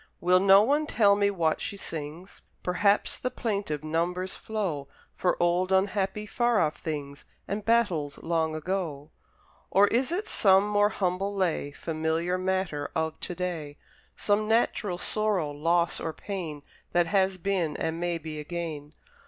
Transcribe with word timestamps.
Will 0.19 0.39
no 0.39 0.63
one 0.63 0.87
tell 0.87 1.15
me 1.15 1.29
what 1.29 1.61
she 1.61 1.77
sings? 1.77 2.41
Perhaps 2.63 3.19
the 3.19 3.29
plaintive 3.29 3.83
numbers 3.83 4.33
flow 4.33 4.87
For 5.15 5.37
old, 5.39 5.71
unhappy, 5.71 6.25
far 6.25 6.59
off 6.59 6.75
things, 6.77 7.23
And 7.47 7.63
battles 7.63 8.17
long 8.17 8.55
ago: 8.55 9.11
Or 9.69 9.85
is 9.89 10.11
it 10.11 10.27
some 10.27 10.67
more 10.67 10.89
humble 10.89 11.35
lay, 11.35 11.69
Familiar 11.69 12.39
matter 12.39 12.89
of 12.95 13.19
to 13.19 13.35
day? 13.35 13.77
Some 14.15 14.47
natural 14.47 14.97
sorrow, 14.97 15.51
loss, 15.51 15.99
or 15.99 16.13
pain, 16.13 16.63
That 16.93 17.05
has 17.05 17.37
been, 17.37 17.77
and 17.77 17.99
may 17.99 18.17
be 18.17 18.39
again? 18.39 18.95